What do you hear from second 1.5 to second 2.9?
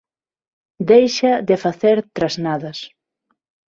facer trasnadas